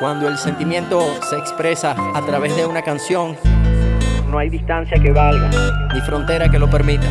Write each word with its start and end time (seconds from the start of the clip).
Cuando 0.00 0.28
el 0.28 0.38
sentimiento 0.38 0.98
se 1.28 1.36
expresa 1.36 1.94
a 2.14 2.22
través 2.22 2.56
de 2.56 2.64
una 2.64 2.80
canción, 2.80 3.36
no 4.30 4.38
hay 4.38 4.48
distancia 4.48 4.98
que 4.98 5.12
valga, 5.12 5.50
ni 5.92 6.00
frontera 6.00 6.50
que 6.50 6.58
lo 6.58 6.70
permita. 6.70 7.06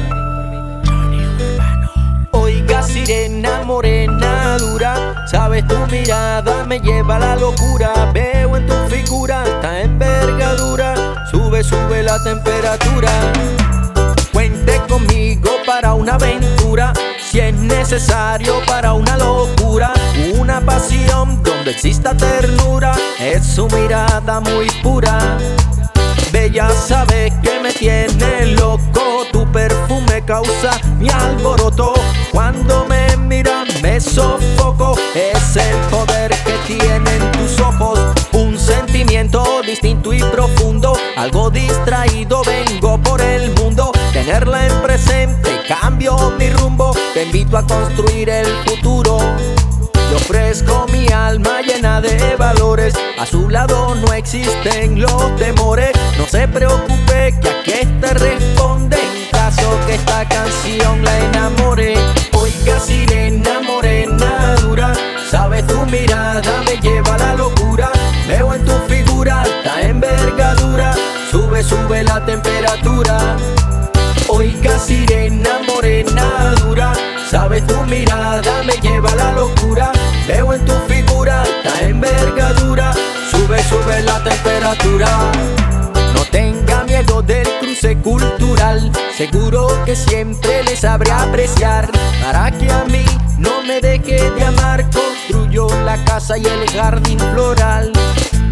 Oiga, 2.32 2.82
sirena 2.82 3.62
morena 3.64 4.58
dura, 4.58 5.28
sabes 5.28 5.68
tu 5.68 5.78
mirada 5.92 6.66
me 6.66 6.80
lleva 6.80 7.18
a 7.18 7.20
la 7.20 7.36
locura. 7.36 8.12
Veo 8.12 8.58
en 8.58 8.66
tu 8.66 8.74
figura 8.90 9.44
esta 9.46 9.82
envergadura, 9.82 11.28
sube, 11.30 11.64
sube 11.64 12.02
la 12.02 12.18
temperatura. 12.24 13.12
Cuente 14.34 14.82
conmigo 14.90 15.52
para 15.64 15.94
una 15.94 16.16
aventura, 16.16 16.94
si 17.24 17.40
es 17.40 17.54
necesario 17.54 18.56
para 18.66 18.94
una 18.94 19.16
locura, 19.16 19.39
exista 21.70 22.16
ternura, 22.16 22.96
es 23.20 23.46
su 23.46 23.68
mirada 23.68 24.40
muy 24.40 24.70
pura. 24.82 25.38
Bella 26.32 26.70
sabe 26.70 27.32
que 27.44 27.60
me 27.60 27.72
tiene 27.72 28.48
loco, 28.58 29.26
tu 29.32 29.50
perfume 29.52 30.24
causa 30.26 30.80
mi 31.00 31.10
alboroto. 31.10 31.94
Cuando 32.32 32.86
me 32.86 33.16
mira 33.18 33.66
me 33.82 34.00
sofoco, 34.00 34.98
es 35.14 35.56
el 35.56 35.78
poder 35.90 36.32
que 36.44 36.74
tienen 36.74 37.32
tus 37.34 37.60
ojos. 37.60 38.00
Un 38.34 38.58
sentimiento 38.58 39.62
distinto 39.62 40.14
y 40.14 40.24
profundo, 40.24 40.98
algo 41.18 41.50
distraído 41.50 42.42
vengo 42.44 42.98
por 43.00 43.22
el 43.22 43.52
mundo. 43.56 43.92
Tenerla 44.14 44.66
en 44.68 44.82
presente, 44.82 45.62
cambio 45.68 46.34
mi 46.38 46.50
rumbo, 46.50 46.96
te 47.14 47.24
invito 47.24 47.58
a 47.58 47.66
construir 47.66 48.30
el 48.30 48.48
futuro. 48.66 48.79
A 53.20 53.26
su 53.26 53.50
lado 53.50 53.96
no 53.96 54.14
existen 54.14 55.02
los 55.02 55.36
temores. 55.36 55.92
No 56.18 56.26
se 56.26 56.48
preocupe 56.48 57.34
que 57.42 57.50
aquí 57.50 57.88
te 58.02 58.14
responde 58.14 58.98
en 58.98 59.32
caso 59.32 59.78
que 59.86 59.96
esta 59.96 60.28
canción 60.28 61.04
la 61.04 61.20
enamore. 61.20 61.96
Oiga, 62.34 62.80
sirena 62.80 63.60
morena 63.62 64.56
dura. 64.62 64.94
Sabes 65.30 65.66
tu 65.68 65.86
mirada 65.86 66.64
me 66.66 66.78
lleva 66.78 67.16
a 67.16 67.18
la 67.18 67.36
locura. 67.36 67.92
Veo 68.28 68.54
en 68.54 68.66
tu 68.66 68.74
figura 68.88 69.42
alta 69.42 69.82
envergadura. 69.82 70.96
Sube, 71.32 71.64
sube 71.64 72.04
la 72.04 72.24
temperatura. 72.26 73.38
Oiga, 74.30 74.80
sirena 74.80 75.60
morena 75.68 76.54
dura. 76.64 76.94
Sabes 77.30 77.66
tu 77.68 77.76
mirada 77.86 78.64
me 78.64 78.74
lleva 78.82 79.12
a 79.12 79.16
la 79.16 79.32
locura. 79.34 79.92
No 84.70 86.24
tenga 86.30 86.84
miedo 86.84 87.24
del 87.24 87.48
cruce 87.60 87.98
cultural. 87.98 88.92
Seguro 89.18 89.68
que 89.84 89.96
siempre 89.96 90.64
le 90.64 90.76
sabré 90.76 91.12
apreciar. 91.12 91.90
Para 92.22 92.52
que 92.52 92.72
a 92.72 92.84
mí 92.84 93.04
no 93.40 93.64
me 93.64 93.82
deje 93.82 94.30
de 94.30 94.46
amar. 94.46 94.88
Construyo 94.92 95.70
la 95.86 95.98
casa 96.06 96.38
y 96.38 96.46
el 96.46 96.70
jardín 96.70 97.18
floral. 97.34 97.92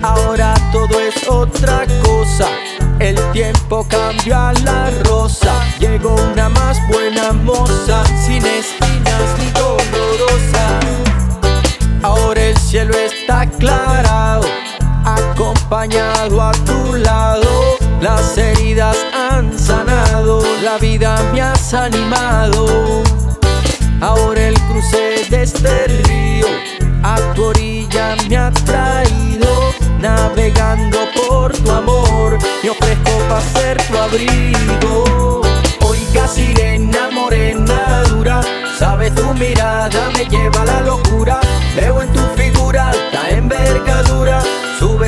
Ahora 0.01 0.55
todo 0.71 0.99
es 0.99 1.27
otra 1.29 1.85
cosa. 2.03 2.47
El 2.97 3.15
tiempo 3.31 3.85
cambia 3.87 4.53
la 4.63 4.89
rosa. 5.03 5.46
Tu 16.67 16.95
lado. 16.95 17.77
Las 18.01 18.37
heridas 18.37 18.97
han 19.13 19.57
sanado, 19.57 20.43
la 20.63 20.77
vida 20.77 21.17
me 21.33 21.41
has 21.41 21.73
animado. 21.73 23.03
Ahora 24.01 24.41
el 24.49 24.59
cruce 24.69 25.25
de 25.29 25.43
este 25.43 25.87
río 25.87 26.47
a 27.03 27.15
tu 27.33 27.45
orilla 27.45 28.15
me 28.29 28.37
ha 28.37 28.51
traído, 28.51 29.49
navegando 29.99 30.99
por 31.15 31.51
tu 31.57 31.71
amor, 31.71 32.37
me 32.61 32.69
ofrezco 32.69 33.11
para 33.27 33.41
ser 33.41 33.77
tu 33.87 33.97
abrigo. 33.97 34.86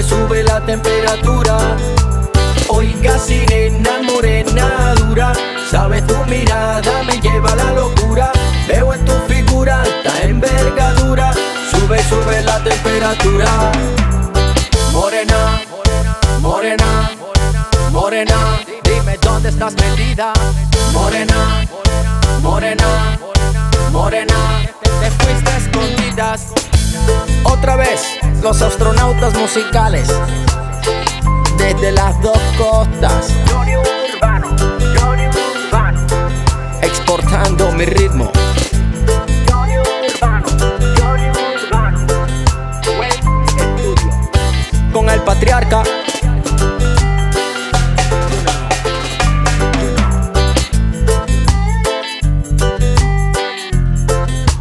Sube, 0.09 0.43
la 0.43 0.59
temperatura. 0.65 1.77
Oiga, 2.69 3.17
sirena 3.19 4.01
morena 4.03 4.93
dura, 4.95 5.33
sabes 5.71 6.05
tu 6.07 6.15
mirada 6.25 7.03
me 7.03 7.19
lleva 7.19 7.51
a 7.51 7.55
la 7.55 7.71
locura. 7.73 8.31
Veo 8.67 8.93
en 8.93 9.05
tu 9.05 9.13
figura 9.27 9.81
alta 9.81 10.21
envergadura, 10.23 11.31
sube, 11.71 11.99
sube 12.03 12.41
la 12.43 12.63
temperatura. 12.63 13.71
Morena, 14.91 15.61
morena, 16.41 17.11
morena, 17.91 18.59
dime 18.83 19.17
dónde 19.21 19.49
estás 19.49 19.73
metida. 19.75 20.33
Morena, 20.93 21.65
morena, 21.71 22.39
morena, 22.41 23.19
los 28.41 28.61
astronautas 28.61 29.33
musicales, 29.35 30.07
desde 31.57 31.91
las 31.91 32.19
dos 32.21 32.39
costas, 32.57 33.33
Urbano, 34.15 34.55
Urbano, 35.67 35.99
exportando 36.81 37.71
mi 37.73 37.85
ritmo. 37.85 38.31
Urbano, 39.47 40.47
Urbano. 41.65 41.97
Con 44.93 45.09
el 45.09 45.21
patriarca. 45.21 45.83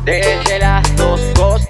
Desde 0.04 0.58
las 0.58 0.96
dos 0.96 1.20
costas. 1.34 1.67